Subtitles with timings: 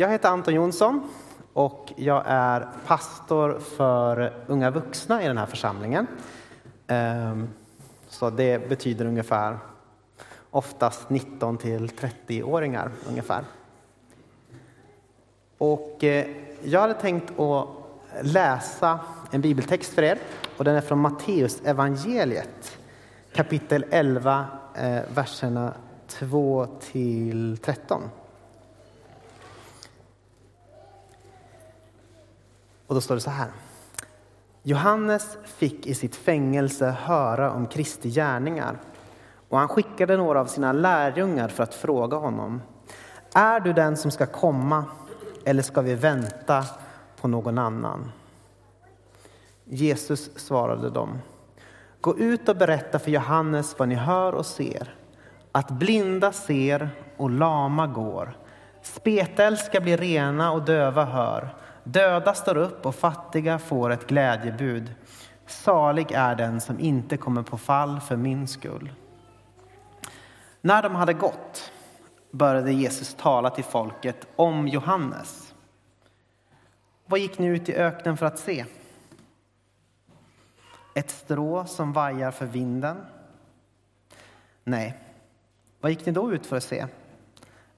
[0.00, 1.08] jag heter Anton Jonsson
[1.52, 6.06] och jag är pastor för unga vuxna i den här församlingen.
[6.86, 7.48] Ehm,
[8.08, 9.58] så det betyder ungefär
[10.50, 13.44] oftast 19 till 30-åringar ungefär.
[15.58, 16.26] Och eh,
[16.62, 17.68] jag hade tänkt att
[18.22, 18.98] läsa
[19.30, 20.18] en bibeltext för er
[20.56, 22.78] och den är från Matteus evangeliet
[23.32, 25.74] kapitel 11, eh, verserna
[26.06, 28.02] 2 till 13.
[32.90, 33.48] Och då står det så här.
[34.62, 38.78] Johannes fick i sitt fängelse höra om Kristi gärningar
[39.48, 42.62] och han skickade några av sina lärjungar för att fråga honom.
[43.34, 44.84] Är du den som ska komma
[45.44, 46.64] eller ska vi vänta
[47.20, 48.12] på någon annan?
[49.64, 51.18] Jesus svarade dem.
[52.00, 54.94] Gå ut och berätta för Johannes vad ni hör och ser.
[55.52, 58.38] Att blinda ser och lama går.
[58.82, 61.54] Spetälska blir rena och döva hör.
[61.92, 64.94] Döda står upp och fattiga får ett glädjebud.
[65.46, 68.92] Salig är den som inte kommer på fall för min skull.
[70.60, 71.72] När de hade gått
[72.30, 75.54] började Jesus tala till folket om Johannes.
[77.06, 78.64] Vad gick ni ut i öknen för att se?
[80.94, 82.96] Ett strå som vajar för vinden?
[84.64, 84.98] Nej.
[85.80, 86.86] Vad gick ni då ut för att se?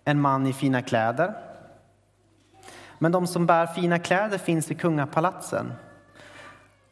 [0.04, 1.51] En man i fina kläder?
[3.02, 5.72] Men de som bär fina kläder finns i kungapalatsen.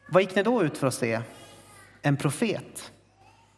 [0.08, 1.20] Vad gick ni då ut för att se?
[2.02, 2.92] En profet?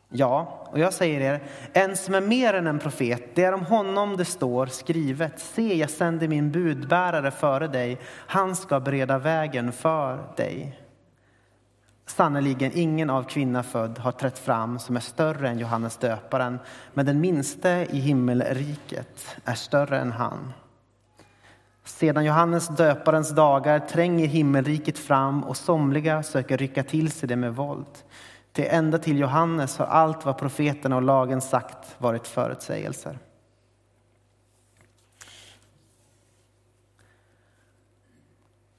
[0.09, 1.43] Ja, och jag säger er,
[1.73, 5.41] en som är mer än en profet, det är om honom det står skrivet.
[5.41, 10.81] Se, jag sänder min budbärare före dig, han ska bereda vägen för dig.
[12.07, 16.59] Sannerligen, ingen av kvinna född har trätt fram som är större än Johannes döparen,
[16.95, 20.53] men den minste i himmelriket är större än han.
[21.85, 27.57] Sedan Johannes döparens dagar tränger himmelriket fram och somliga söker rycka till sig det med
[27.57, 27.87] våld.
[28.53, 33.19] Till ända till Johannes har allt vad profeterna och lagen sagt varit förutsägelser.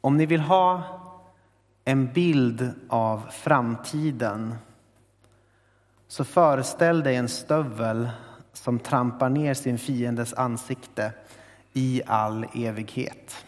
[0.02, 0.84] Om ni vill ha
[1.86, 4.56] en bild av framtiden
[6.08, 8.10] så föreställ dig en stövel
[8.54, 11.14] som trampar ner sin fiendes ansikte
[11.74, 13.46] i all evighet.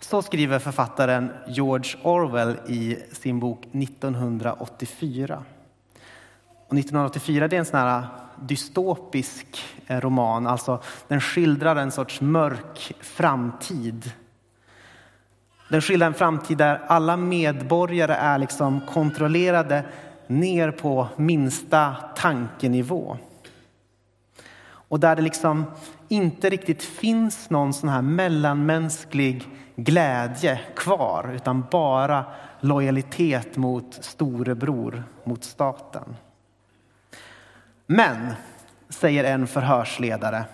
[0.00, 5.44] Så skriver författaren George Orwell i sin bok 1984.
[6.66, 8.06] Och 1984 det är en sån här
[8.40, 14.12] dystopisk eh, roman, alltså den skildrar en sorts mörk framtid.
[15.68, 19.84] Den skildrar en framtid där alla medborgare är liksom kontrollerade
[20.26, 23.16] ner på minsta tankenivå.
[24.68, 25.64] Och där det liksom
[26.08, 32.24] inte riktigt finns någon sån här mellanmänsklig glädje kvar utan bara
[32.60, 36.16] lojalitet mot storebror, mot staten.
[37.86, 38.32] Men,
[38.88, 40.44] säger en förhörsledare,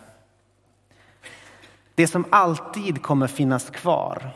[1.94, 4.32] det som alltid kommer finnas kvar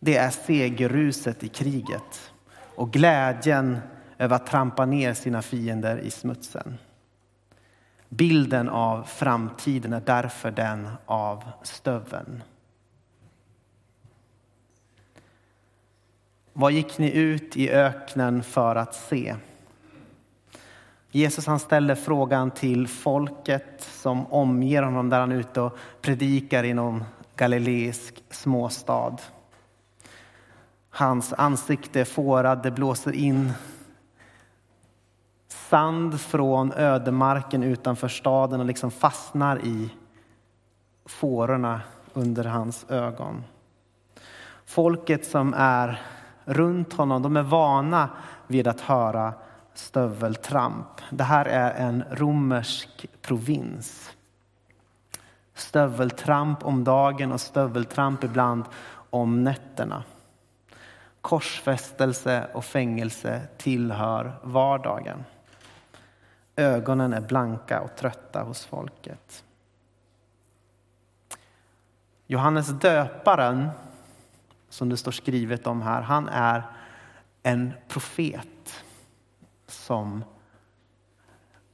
[0.00, 2.32] det är segerruset i kriget
[2.74, 3.78] och glädjen
[4.18, 6.78] över att trampa ner sina fiender i smutsen.
[8.08, 12.42] Bilden av framtiden är därför den av stöveln.
[16.52, 19.36] Vad gick ni ut i öknen för att se?
[21.10, 26.64] Jesus han ställer frågan till folket som omger honom där han är ute och predikar
[26.64, 27.04] i någon
[27.36, 29.16] galileisk småstad.
[30.90, 33.52] Hans ansikte är fårad, det blåser in
[35.70, 39.90] sand från ödemarken utanför staden och liksom fastnar i
[41.06, 41.80] fårorna
[42.12, 43.44] under hans ögon.
[44.64, 46.02] Folket som är
[46.44, 48.08] runt honom, de är vana
[48.46, 49.32] vid att höra
[49.74, 51.00] stöveltramp.
[51.10, 54.12] Det här är en romersk provins.
[55.54, 58.64] Stöveltramp om dagen och stöveltramp ibland
[59.10, 60.02] om nätterna.
[61.20, 65.24] Korsfästelse och fängelse tillhör vardagen.
[66.58, 69.44] Ögonen är blanka och trötta hos folket.
[72.26, 73.68] Johannes döparen,
[74.68, 76.62] som det står skrivet om här, han är
[77.42, 78.84] en profet
[79.66, 80.24] som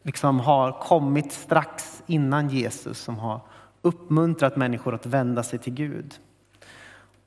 [0.02, 3.40] liksom har kommit strax innan Jesus, som har
[3.82, 6.14] uppmuntrat människor att vända sig till Gud.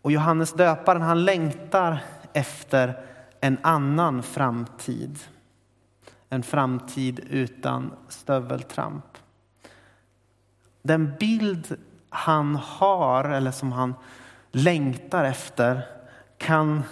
[0.01, 3.05] Och Johannes döparen han längtar efter
[3.39, 5.19] en annan framtid.
[6.29, 9.17] En framtid utan stöveltramp.
[10.81, 11.77] Den bild
[12.09, 13.93] han har eller som han
[14.51, 15.81] längtar efter
[16.37, 16.83] kan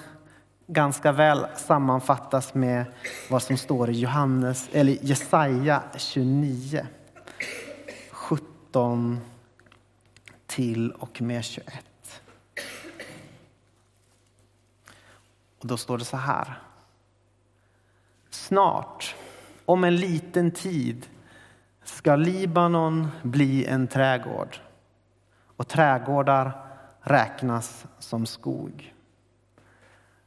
[0.68, 2.86] ganska väl sammanfattas med
[3.30, 6.88] vad som står i Johannes, eller Jesaja 29.
[8.12, 9.20] 17
[10.46, 11.86] till och med 21.
[15.60, 16.60] Och då står det så här.
[18.30, 19.16] Snart,
[19.66, 21.06] om en liten tid,
[21.84, 24.58] ska Libanon bli en trädgård
[25.56, 26.52] och trädgårdar
[27.02, 28.94] räknas som skog.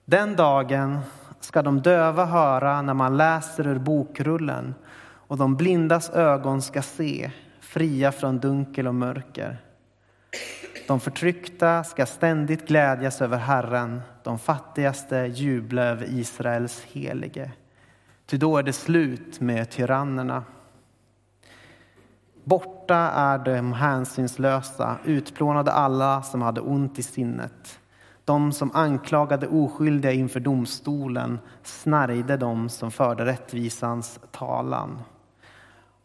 [0.04, 0.98] Den dagen
[1.40, 7.30] ska de döva höra när man läser ur bokrullen och de blindas ögon ska se,
[7.60, 9.58] fria från dunkel och mörker.
[10.88, 17.52] De förtryckta ska ständigt glädjas över Herren, de fattigaste jubla över Israels helige.
[18.28, 20.44] Ty då är det slut med tyrannerna.
[22.44, 27.78] Borta är de hänsynslösa, utplånade alla som hade ont i sinnet.
[28.24, 35.02] De som anklagade oskyldiga inför domstolen snärjde dem som förde rättvisans talan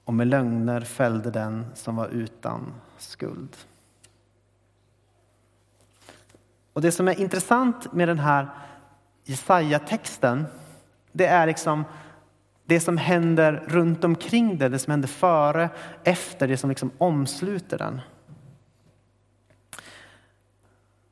[0.05, 3.57] och med lögner fällde den som var utan skuld.
[6.73, 8.49] Och Det som är intressant med den här
[9.23, 10.45] Jesaja-texten
[11.13, 11.83] det är liksom
[12.65, 15.69] det som händer runt omkring det, det som händer före,
[16.03, 18.01] efter, det som liksom omsluter den.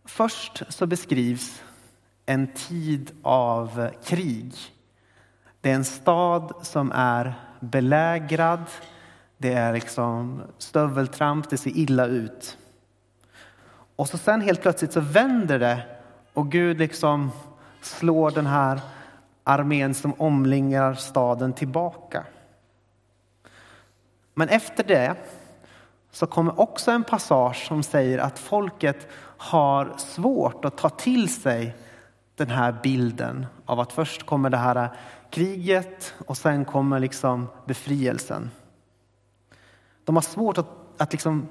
[0.05, 1.63] Först så beskrivs
[2.25, 4.53] en tid av krig.
[5.61, 8.63] Det är en stad som är belägrad.
[9.37, 12.57] Det är liksom stöveltramp, det ser illa ut.
[13.95, 15.81] Och så sen helt plötsligt så vänder det
[16.33, 17.31] och Gud liksom
[17.81, 18.81] slår den här
[19.43, 22.25] armén som omlingar staden tillbaka.
[24.33, 25.15] Men efter det
[26.11, 29.07] så kommer också en passage som säger att folket
[29.37, 31.75] har svårt att ta till sig
[32.35, 34.89] den här bilden av att först kommer det här
[35.29, 38.49] kriget och sen kommer liksom befrielsen.
[40.03, 40.67] De har svårt att,
[40.97, 41.47] att liksom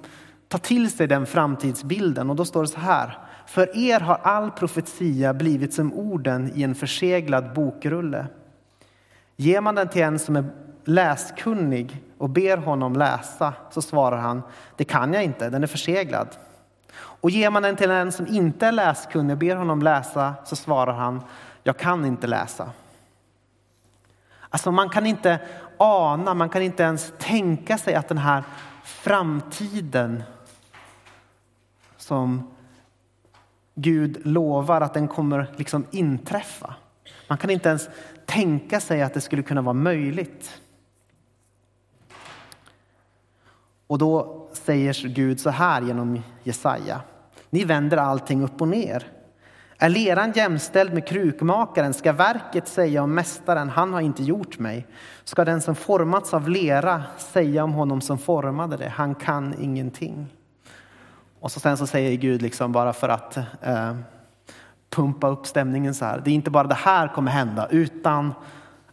[0.48, 3.18] ta till sig den framtidsbilden och då står det så här.
[3.50, 8.26] För er har all profetia blivit som orden i en förseglad bokrulle.
[9.36, 10.44] Ger man den till en som är
[10.84, 14.42] läskunnig och ber honom läsa så svarar han,
[14.76, 16.28] det kan jag inte, den är förseglad.
[16.92, 20.56] Och ger man den till en som inte är läskunnig och ber honom läsa så
[20.56, 21.22] svarar han,
[21.62, 22.70] jag kan inte läsa.
[24.50, 25.38] Alltså man kan inte
[25.76, 28.44] ana, man kan inte ens tänka sig att den här
[28.84, 30.22] framtiden
[31.96, 32.46] som
[33.80, 36.74] Gud lovar att den kommer liksom inträffa.
[37.28, 37.88] Man kan inte ens
[38.26, 40.60] tänka sig att det skulle kunna vara möjligt.
[43.86, 47.00] Och då säger Gud så här genom Jesaja.
[47.50, 49.06] Ni vänder allting upp och ner.
[49.78, 54.86] Är leran jämställd med krukmakaren ska verket säga om mästaren, han har inte gjort mig.
[55.24, 60.28] Ska den som formats av lera säga om honom som formade det, han kan ingenting.
[61.40, 63.96] Och så sen så säger Gud liksom bara för att eh,
[64.90, 66.22] pumpa upp stämningen så här.
[66.24, 68.34] Det är inte bara det här kommer hända utan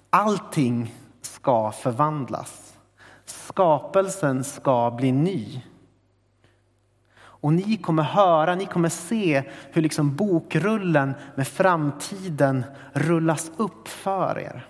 [0.09, 2.73] allting ska förvandlas.
[3.25, 5.61] Skapelsen ska bli ny.
[7.19, 14.39] Och ni kommer höra, ni kommer se hur liksom bokrullen med framtiden rullas upp för
[14.39, 14.67] er.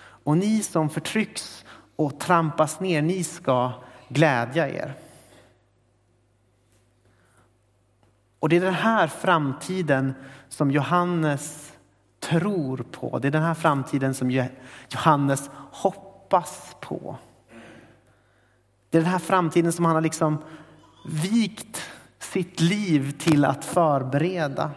[0.00, 1.64] Och ni som förtrycks
[1.96, 3.72] och trampas ner, ni ska
[4.08, 4.94] glädja er.
[8.40, 10.14] Och det är den här framtiden
[10.48, 11.72] som Johannes
[12.20, 13.18] tror på.
[13.18, 14.30] Det är den här framtiden som
[14.88, 17.16] Johannes hoppas på.
[18.90, 20.38] Det är den här framtiden som han har liksom
[21.06, 21.82] vikt
[22.18, 24.70] sitt liv till att förbereda.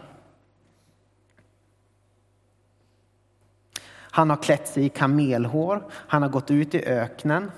[3.94, 7.50] Han har klätt sig i kamelhår, han har gått ut i öknen.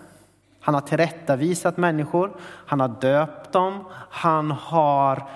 [0.61, 5.28] Han har tillrättavisat människor, han har döpt dem, han har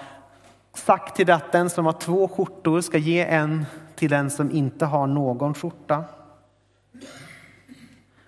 [0.79, 4.87] sagt till att den som har två skjortor ska ge en till den som inte
[4.87, 6.05] har någon skjorta.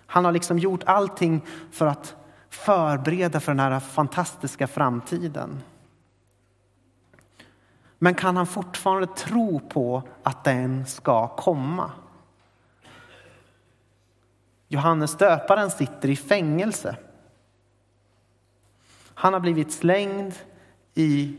[0.05, 1.41] Han har liksom gjort allting
[1.71, 2.15] för att
[2.49, 5.63] förbereda för den här fantastiska framtiden.
[7.97, 11.91] Men kan han fortfarande tro på att den ska komma?
[14.67, 16.95] Johannes döparen sitter i fängelse.
[19.13, 20.33] Han har blivit slängd
[20.93, 21.37] i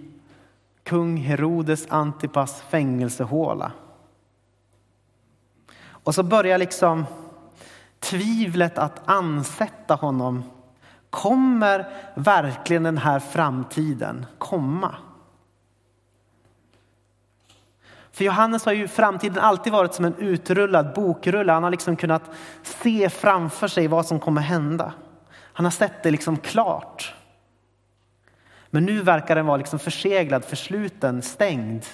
[0.84, 3.72] kung Herodes Antipas fängelsehåla.
[5.84, 7.04] Och så börjar liksom
[8.00, 10.42] tvivlet att ansätta honom
[11.12, 14.94] Kommer verkligen den här framtiden komma?
[18.12, 21.52] För Johannes har ju framtiden alltid varit som en utrullad bokrulle.
[21.52, 22.30] Han har liksom kunnat
[22.62, 24.92] se framför sig vad som kommer hända.
[25.52, 27.11] Han har sett det liksom klart.
[28.74, 31.84] Men nu verkar den vara liksom förseglad, försluten, stängd.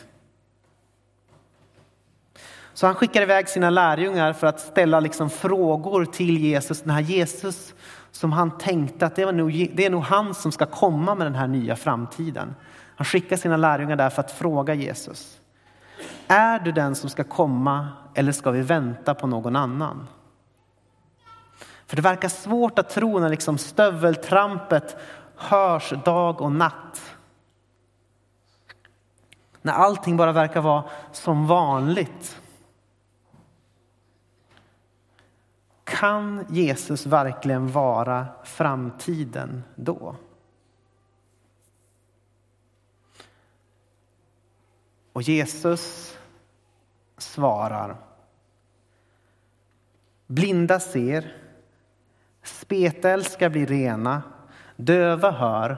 [2.75, 6.83] Så han skickar iväg sina lärjungar för att ställa liksom frågor till Jesus.
[6.83, 7.75] Den här Jesus
[8.11, 11.27] som han tänkte att det, var nog, det är nog han som ska komma med
[11.27, 12.55] den här nya framtiden.
[12.97, 15.41] Han skickar sina lärjungar där för att fråga Jesus.
[16.29, 20.07] Är du den som ska komma eller ska vi vänta på någon annan?
[21.89, 24.97] För det verkar svårt att tro när liksom stöveltrampet
[25.39, 27.17] hörs dag och natt.
[29.63, 32.41] När allting bara verkar vara som vanligt.
[35.85, 40.17] Kan Jesus verkligen vara framtiden då?
[45.13, 46.17] Och Jesus
[47.17, 47.97] svarar.
[50.27, 51.37] Blinda ser,
[52.43, 54.23] spetälska blir rena,
[54.79, 55.77] döva hör,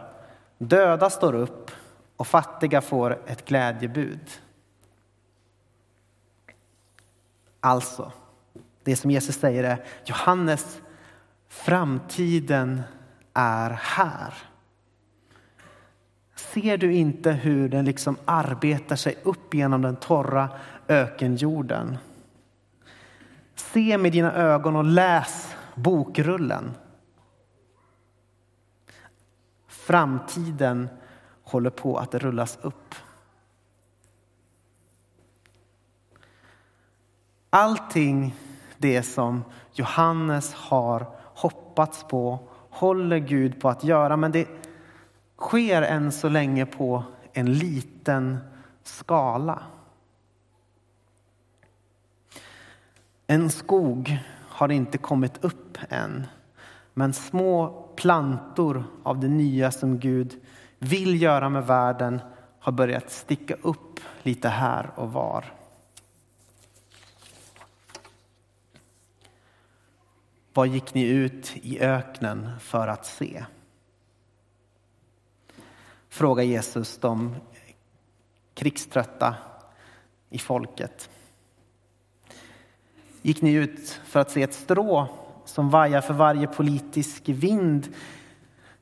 [0.59, 1.71] döda står upp
[2.17, 4.21] och fattiga får ett glädjebud.
[7.61, 8.13] Alltså,
[8.85, 10.81] det som Jesus säger är Johannes,
[11.49, 12.83] framtiden
[13.35, 14.35] är här.
[16.35, 20.49] Ser du inte hur den liksom arbetar sig upp genom den torra
[20.89, 21.99] ökenjorden?
[23.55, 26.75] Se med dina ögon och läs bokrullen.
[29.91, 30.89] Framtiden
[31.43, 32.95] håller på att rullas upp.
[37.51, 38.35] Allting
[38.79, 42.39] det som Johannes har hoppats på
[42.71, 44.49] håller Gud på att göra, men det
[45.37, 48.39] sker än så länge på en liten
[48.83, 49.63] skala.
[53.27, 56.27] En skog har inte kommit upp än,
[57.01, 60.41] men små plantor av det nya som Gud
[60.79, 62.21] vill göra med världen
[62.59, 65.55] har börjat sticka upp lite här och var.
[70.53, 73.45] Vad gick ni ut i öknen för att se?
[76.09, 77.37] Frågar Jesus de
[78.55, 79.35] krigströtta
[80.31, 81.11] i folket.
[83.23, 85.09] Gick ni ut för att se ett strå
[85.51, 87.89] som vajar för varje politisk vind?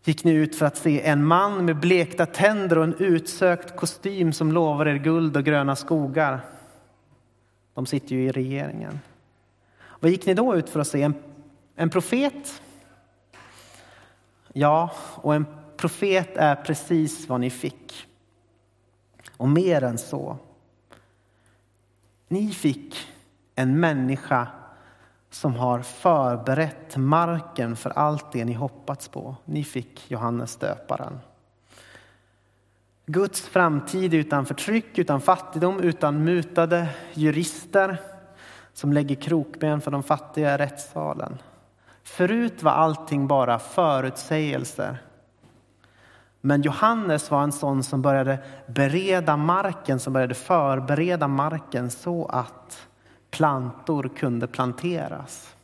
[0.05, 4.33] Gick ni ut för att se en man med blekta tänder och en utsökt kostym
[4.33, 6.41] som lovar er guld och gröna skogar?
[7.75, 9.01] De sitter ju i regeringen.
[10.01, 11.03] Vad gick ni då ut för att se?
[11.03, 11.15] En,
[11.75, 12.63] en profet?
[14.53, 15.47] Ja, och en
[15.77, 18.07] profet är precis vad ni fick.
[19.37, 20.39] Och mer än så.
[22.29, 22.97] Ni fick
[23.55, 24.49] en människa
[25.31, 29.37] som har förberett marken för allt det ni hoppats på.
[29.45, 31.21] Ni fick Johannes döparen.
[33.07, 38.01] Guds framtid utan förtryck, utan fattigdom, utan mutade jurister
[38.73, 41.39] som lägger krokben för de fattiga i rättssalen.
[42.03, 44.99] Förut var allting bara förutsägelser
[46.41, 52.88] men Johannes var en sån som började bereda marken, som började förbereda marken så att
[53.31, 55.55] plantor kunde planteras.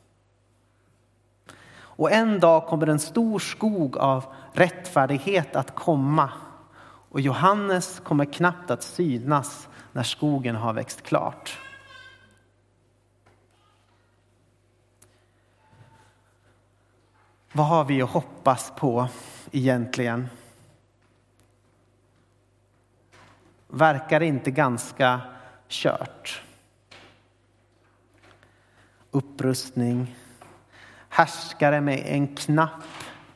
[1.76, 6.30] Och en dag kommer en stor skog av rättfärdighet att komma
[7.10, 11.58] och Johannes kommer knappt att synas när skogen har växt klart.
[17.52, 19.08] Vad har vi att hoppas på
[19.52, 20.28] egentligen?
[23.74, 25.20] verkar det inte ganska
[25.68, 26.43] kört?
[29.14, 30.16] Upprustning,
[31.08, 32.82] härskare med en knapp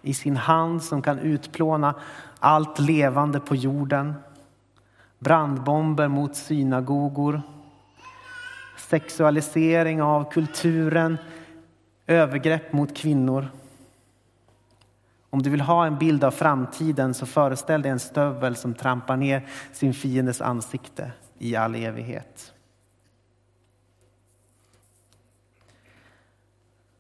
[0.02, 1.94] i sin hand som kan utplåna
[2.38, 4.14] allt levande på jorden.
[5.18, 7.42] Brandbomber mot synagogor.
[8.76, 11.18] Sexualisering av kulturen.
[12.06, 13.48] Övergrepp mot kvinnor.
[15.30, 19.16] Om du vill ha en bild av framtiden så föreställ dig en stövel som trampar
[19.16, 22.52] ner sin fiendes ansikte i all evighet.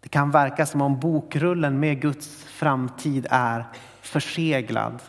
[0.00, 3.64] Det kan verka som om bokrullen med Guds framtid är
[4.00, 5.02] förseglad.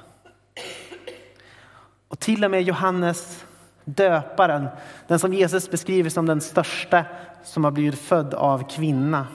[2.08, 3.46] Och till och med Johannes
[3.86, 4.68] döparen,
[5.08, 7.06] den som Jesus beskriver som den största
[7.44, 9.28] som har blivit född av kvinna.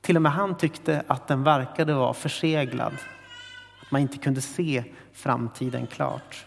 [0.00, 2.92] Till och med han tyckte att den verkade vara förseglad.
[3.82, 6.46] Att man inte kunde se framtiden klart.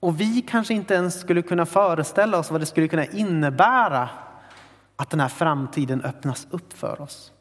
[0.00, 4.08] Och vi kanske inte ens skulle kunna föreställa oss vad det skulle kunna innebära
[4.96, 7.32] att den här framtiden öppnas upp för oss.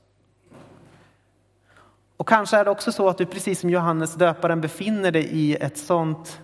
[2.18, 5.56] Och kanske är det också så att du precis som Johannes döparen befinner dig i
[5.56, 6.42] ett sånt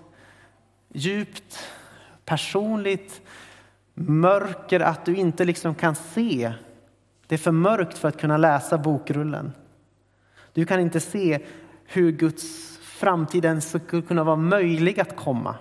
[0.93, 1.59] djupt
[2.25, 3.21] personligt
[3.93, 6.53] mörker att du inte liksom kan se.
[7.27, 9.51] Det är för mörkt för att kunna läsa bokrullen.
[10.53, 11.39] Du kan inte se
[11.85, 15.55] hur Guds framtid ens skulle kunna vara möjlig att komma.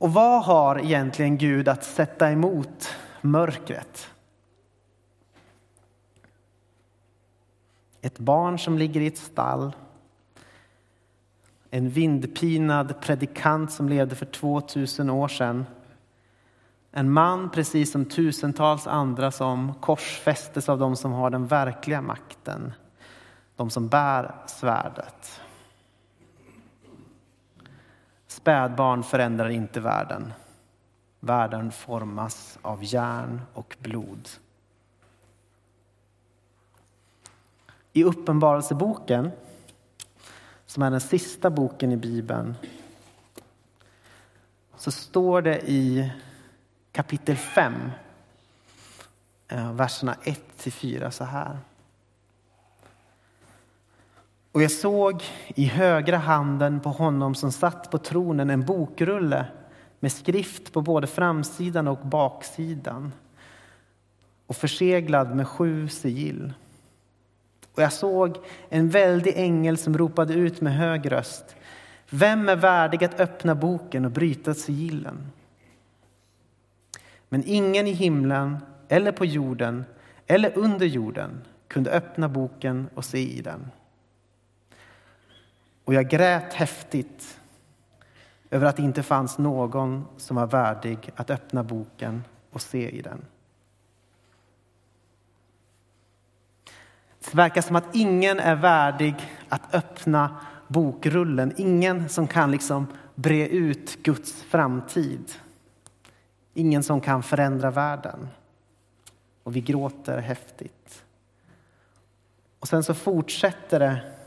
[0.00, 2.88] Och vad har egentligen Gud att sätta emot
[3.20, 4.10] mörkret?
[8.00, 9.72] Ett barn som ligger i ett stall.
[11.70, 15.66] En vindpinad predikant som levde för 2000 år sedan.
[16.92, 22.72] En man, precis som tusentals andra, som korsfästes av de som har den verkliga makten.
[23.56, 25.40] De som bär svärdet.
[28.40, 30.32] Spädbarn förändrar inte världen.
[31.20, 34.28] Världen formas av järn och blod.
[37.92, 39.30] I Uppenbarelseboken,
[40.66, 42.54] som är den sista boken i Bibeln,
[44.76, 46.12] så står det i
[46.92, 47.90] kapitel 5,
[49.48, 51.58] eh, verserna 1 4 så här.
[54.52, 55.22] Och jag såg
[55.54, 59.46] i högra handen på honom som satt på tronen en bokrulle
[60.00, 63.12] med skrift på både framsidan och baksidan
[64.46, 66.52] och förseglad med sju sigill.
[67.74, 68.36] Och jag såg
[68.68, 71.56] en väldig ängel som ropade ut med hög röst.
[72.10, 75.32] Vem är värdig att öppna boken och bryta sigillen?
[77.28, 79.84] Men ingen i himlen eller på jorden
[80.26, 83.70] eller under jorden kunde öppna boken och se i den.
[85.90, 87.40] Och jag grät häftigt
[88.50, 93.02] över att det inte fanns någon som var värdig att öppna boken och se i
[93.02, 93.24] den.
[97.18, 99.14] Det verkar som att ingen är värdig
[99.48, 101.54] att öppna bokrullen.
[101.56, 105.32] Ingen som kan liksom bre ut Guds framtid.
[106.54, 108.28] Ingen som kan förändra världen.
[109.42, 111.04] Och vi gråter häftigt.
[112.60, 114.19] Och sen så fortsätter det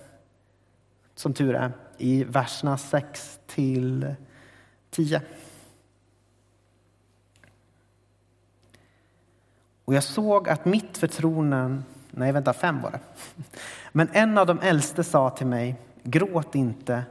[1.24, 4.16] som tur är, i verserna 6 till
[4.90, 5.22] 10.
[9.86, 13.00] Och jag såg att mitt för tronen, nej vänta, fem var det.
[13.92, 17.04] Men en av de äldste sa till mig, gråt inte.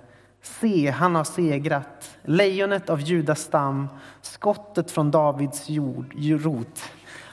[0.42, 3.88] Se, han har segrat, lejonet av Judas stam,
[4.22, 6.83] skottet från Davids jord, rot.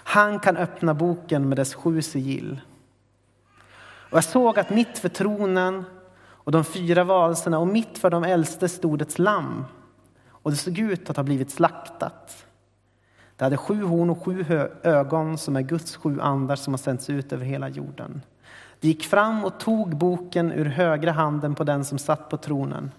[0.03, 2.61] Han kan öppna boken med dess sju sigill.
[4.09, 5.83] Och jag såg att mitt för tronen
[6.49, 9.65] och de fyra varelserna och mitt för de äldste stod ett lamm
[10.29, 12.45] och det såg ut att ha blivit slaktat.
[13.35, 14.45] Det hade sju horn och sju
[14.83, 18.21] ögon som är Guds sju andar som har sänts ut över hela jorden.
[18.79, 22.91] Det gick fram och tog boken ur högra handen på den som satt på tronen.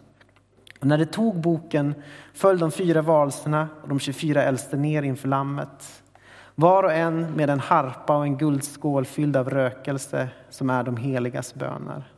[0.81, 1.95] Och när det tog boken
[2.35, 6.03] föll de fyra varelserna och de 24 äldste ner inför lammet.
[6.55, 10.97] Var och en med en harpa och en guldskål fylld av rökelse som är de
[10.97, 12.10] heligas böner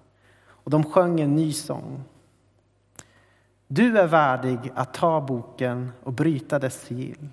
[0.64, 2.04] och de sjöng en ny sång.
[3.66, 7.28] Du är värdig att ta boken och bryta dess sigill.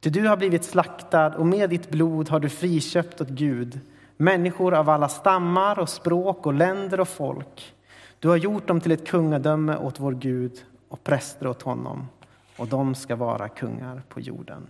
[0.00, 3.80] Ty du har blivit slaktad och med ditt blod har du friköpt åt Gud
[4.18, 7.74] människor av alla stammar och språk och länder och folk.
[8.18, 12.08] Du har gjort dem till ett kungadöme åt vår Gud och präster åt honom
[12.56, 14.66] och de ska vara kungar på jorden.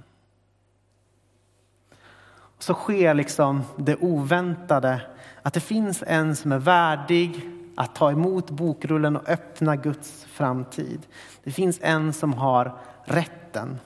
[2.59, 5.03] Så sker liksom det oväntade
[5.43, 11.07] att det finns en som är värdig att ta emot bokrullen och öppna Guds framtid.
[11.45, 13.79] Det finns en som har rätten.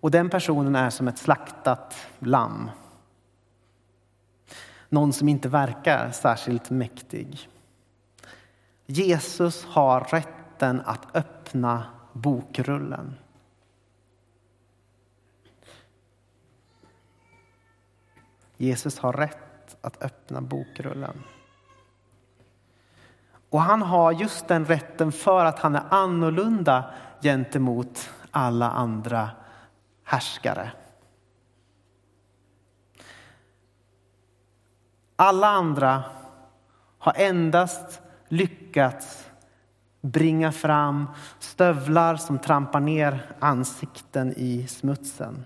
[0.00, 2.70] Och den personen är som ett slaktat lamm.
[4.88, 7.48] Någon som inte verkar särskilt mäktig.
[8.86, 13.14] Jesus har rätten att öppna bokrullen.
[18.56, 21.22] Jesus har rätt att öppna bokrullen.
[23.50, 26.84] Och han har just den rätten för att han är annorlunda
[27.22, 29.30] gentemot alla andra
[30.04, 30.72] härskare.
[35.16, 36.04] Alla andra
[36.98, 39.30] har endast lyckats
[40.00, 41.06] bringa fram
[41.38, 45.44] stövlar som trampar ner ansikten i smutsen.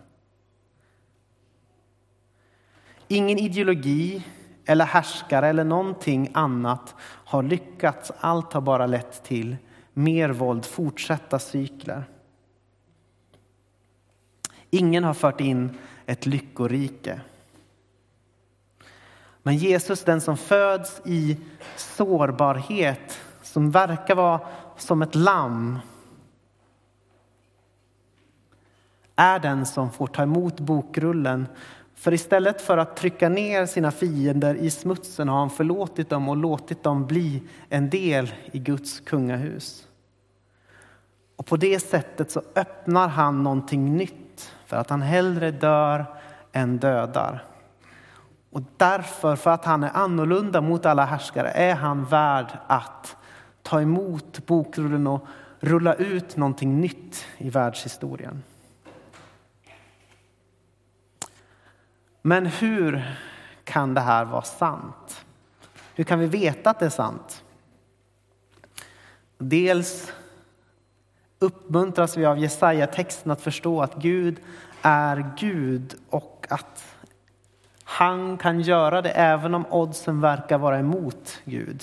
[3.13, 4.25] Ingen ideologi
[4.65, 8.13] eller härskare eller någonting annat har lyckats.
[8.21, 9.57] Allt har bara lett till
[9.93, 12.05] mer våld, fortsatta cykler.
[14.71, 17.21] Ingen har fört in ett lyckorike.
[19.43, 21.37] Men Jesus, den som föds i
[21.77, 24.41] sårbarhet, som verkar vara
[24.77, 25.79] som ett lamm
[29.17, 31.47] är den som får ta emot bokrullen.
[32.01, 36.37] För istället för att trycka ner sina fiender i smutsen har han förlåtit dem och
[36.37, 39.89] låtit dem bli en del i Guds kungahus.
[41.37, 46.07] Och på det sättet så öppnar han någonting nytt för att han hellre dör
[46.53, 47.45] än dödar.
[48.51, 53.17] Och därför, för att han är annorlunda mot alla härskare, är han värd att
[53.63, 55.27] ta emot bokrullen och
[55.59, 58.43] rulla ut någonting nytt i världshistorien.
[62.23, 63.17] Men hur
[63.65, 65.25] kan det här vara sant?
[65.95, 67.45] Hur kan vi veta att det är sant?
[69.39, 70.13] Dels
[71.39, 74.41] uppmuntras vi av Jesaja-texten att förstå att Gud
[74.83, 76.97] är Gud och att
[77.85, 81.83] han kan göra det även om oddsen verkar vara emot Gud.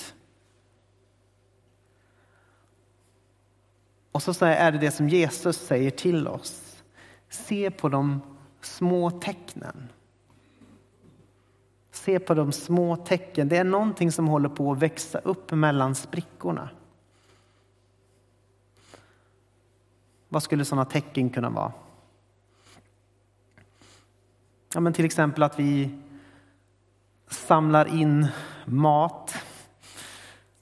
[4.12, 6.82] Och så är det det som Jesus säger till oss.
[7.28, 8.20] Se på de
[8.60, 9.88] små tecknen.
[12.08, 13.48] Se på de små tecken.
[13.48, 16.68] Det är någonting som håller på att växa upp mellan sprickorna.
[20.28, 21.72] Vad skulle sådana tecken kunna vara?
[24.74, 25.98] Ja, men till exempel att vi
[27.28, 28.26] samlar in
[28.64, 29.34] mat.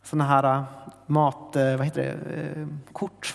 [0.02, 0.64] Sådana här äh,
[1.06, 3.35] mat, äh, vad heter det, äh, kort.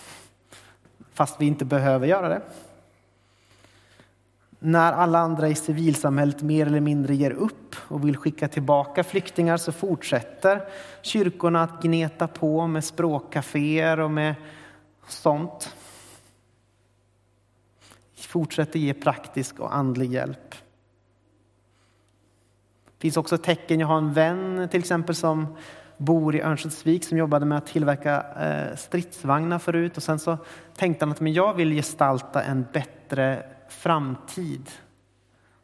[1.13, 2.41] Fast vi inte behöver göra det.
[4.63, 9.57] När alla andra i civilsamhället mer eller mindre ger upp och vill skicka tillbaka flyktingar
[9.57, 10.61] så fortsätter
[11.01, 14.35] kyrkorna att gneta på med språkcaféer och med
[15.07, 15.75] sånt.
[18.15, 20.51] Fortsätter ge praktisk och andlig hjälp.
[22.85, 23.79] Det finns också tecken.
[23.79, 25.55] Jag har en vän till exempel som
[25.97, 30.37] bor i Örnsköldsvik som jobbade med att tillverka eh, stridsvagnar förut och sen så
[30.75, 34.69] tänkte han att men jag vill gestalta en bättre framtid.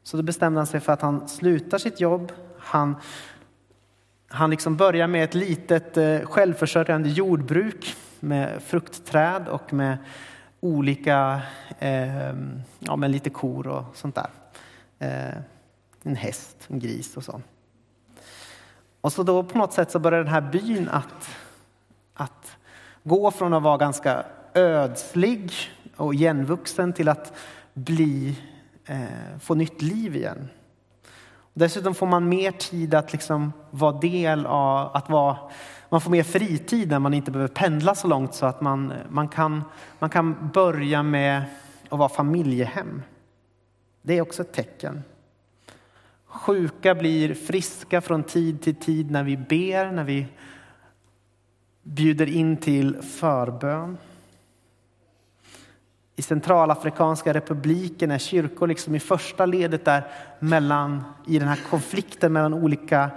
[0.03, 2.31] Så då bestämde han sig för att han slutar sitt jobb.
[2.57, 2.95] Han,
[4.27, 9.97] han liksom börjar med ett litet eh, självförsörjande jordbruk med fruktträd och med
[10.59, 11.41] olika,
[11.79, 12.33] eh,
[12.79, 14.29] ja men lite kor och sånt där.
[14.99, 15.37] Eh,
[16.03, 17.41] en häst, en gris och så.
[19.01, 21.29] Och så då på något sätt så börjar den här byn att,
[22.13, 22.57] att
[23.03, 25.53] gå från att vara ganska ödslig
[25.97, 27.33] och igenvuxen till att
[27.73, 28.35] bli,
[28.85, 30.49] eh, få nytt liv igen.
[31.53, 35.37] Dessutom får man mer tid att liksom vara del av, att vara,
[35.89, 39.27] man får mer fritid när man inte behöver pendla så långt så att man, man,
[39.27, 39.63] kan,
[39.99, 41.43] man kan börja med
[41.89, 43.01] att vara familjehem.
[44.01, 45.03] Det är också ett tecken.
[46.25, 50.27] Sjuka blir friska från tid till tid när vi ber, när vi
[51.83, 53.97] bjuder in till förbön.
[56.19, 60.07] I Centralafrikanska republiken är kyrkor liksom i första ledet där
[60.39, 63.09] mellan, i den här konflikten mellan olika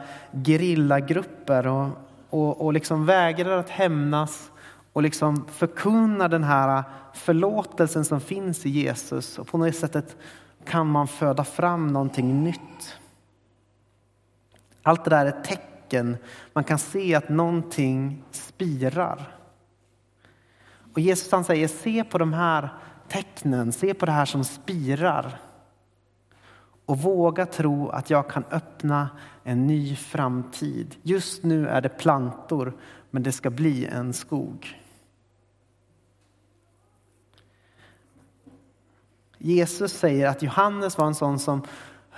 [0.45, 1.89] gerillagrupper och,
[2.31, 4.51] och, och liksom vägrar att hämnas
[4.93, 6.83] och liksom förkunnar den här
[7.15, 9.39] förlåtelsen som finns i Jesus.
[9.39, 10.17] Och på något sättet
[10.65, 12.99] kan man föda fram någonting nytt.
[14.83, 16.17] Allt det där är tecken.
[16.53, 19.37] Man kan se att någonting spirar.
[20.93, 22.69] Och Jesus han säger, se på de här
[23.11, 25.40] tecknen, se på det här som spirar.
[26.87, 29.09] Och våga tro att jag kan öppna
[29.44, 30.96] en ny framtid.
[31.03, 32.73] Just nu är det plantor,
[33.11, 34.77] men det ska bli en skog.
[39.38, 41.62] Jesus säger att Johannes var en sån som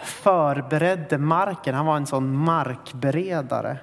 [0.02, 1.74] förberedde marken.
[1.74, 3.78] Han var en sån markberedare.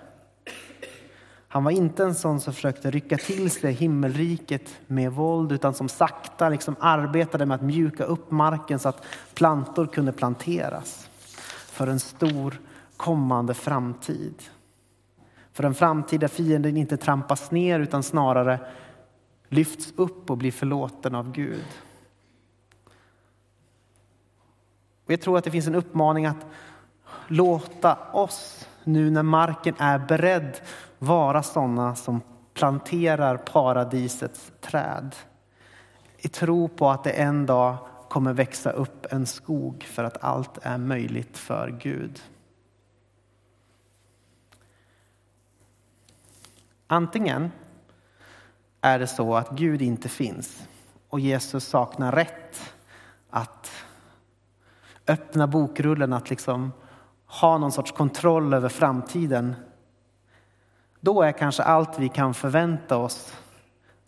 [1.51, 5.89] Han var inte en sån som försökte rycka till sig himmelriket med våld utan som
[5.89, 11.09] sakta liksom arbetade med att mjuka upp marken så att plantor kunde planteras
[11.65, 12.59] för en stor
[12.97, 14.33] kommande framtid.
[15.53, 18.59] För en framtid där fienden inte trampas ner utan snarare
[19.47, 21.65] lyfts upp och blir förlåten av Gud.
[25.05, 26.45] Och jag tror att det finns en uppmaning att
[27.27, 30.61] låta oss nu när marken är beredd
[30.99, 32.21] vara sådana som
[32.53, 35.15] planterar paradisets träd
[36.17, 37.77] i tro på att det en dag
[38.09, 42.21] kommer växa upp en skog för att allt är möjligt för Gud.
[46.87, 47.51] Antingen
[48.81, 50.67] är det så att Gud inte finns
[51.09, 52.73] och Jesus saknar rätt
[53.29, 53.71] att
[55.07, 56.71] öppna bokrullen, att liksom
[57.25, 59.55] ha någon sorts kontroll över framtiden.
[60.99, 63.33] Då är kanske allt vi kan förvänta oss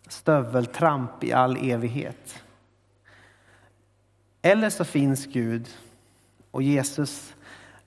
[0.08, 2.42] stöveltramp i all evighet.
[4.42, 5.68] Eller så finns Gud
[6.50, 7.34] och Jesus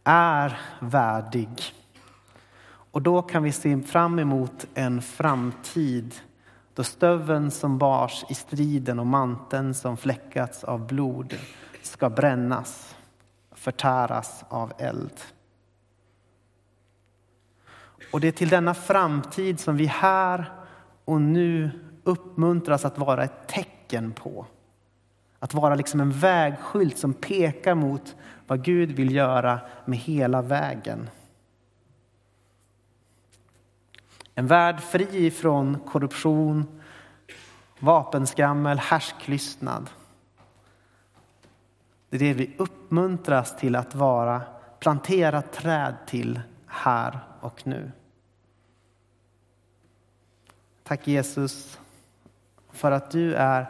[0.03, 1.49] är värdig.
[2.67, 6.15] Och då kan vi se fram emot en framtid
[6.73, 11.37] då stöven som bars i striden och manteln som fläckats av blod
[11.81, 12.95] ska brännas,
[13.51, 15.21] förtäras av eld.
[18.11, 20.51] Och det är till denna framtid som vi här
[21.05, 21.71] och nu
[22.03, 24.45] uppmuntras att vara ett tecken på.
[25.39, 28.15] Att vara liksom en vägskylt som pekar mot
[28.47, 31.09] vad Gud vill göra med hela vägen.
[34.35, 36.81] En värld fri från korruption,
[37.79, 39.89] vapenskrammel, härsklystnad.
[42.09, 44.41] Det är det vi uppmuntras till att vara,
[44.79, 47.91] plantera träd till här och nu.
[50.83, 51.79] Tack Jesus
[52.71, 53.65] för att du är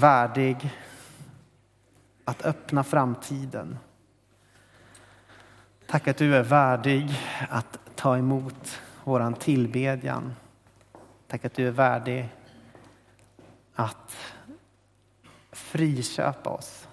[0.00, 0.70] värdig
[2.24, 3.78] att öppna framtiden.
[5.86, 10.34] Tack att du är värdig att ta emot våran tillbedjan.
[11.26, 12.28] Tack att du är värdig
[13.74, 14.16] att
[15.52, 16.88] friköpa oss.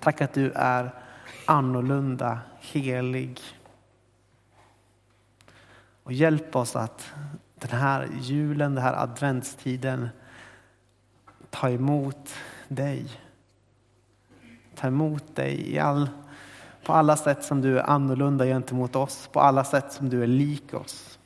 [0.00, 0.90] Tack att du är
[1.46, 3.40] annorlunda, helig.
[6.04, 7.12] Och hjälp oss att
[7.54, 10.08] den här julen, den här adventstiden
[11.50, 12.34] ta emot
[12.68, 13.20] dig.
[14.74, 16.08] Ta emot dig i all,
[16.84, 20.26] på alla sätt som du är annorlunda gentemot oss, på alla sätt som du är
[20.26, 21.18] lik oss.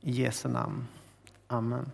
[0.00, 0.86] I Jesu namn.
[1.46, 1.90] Amen.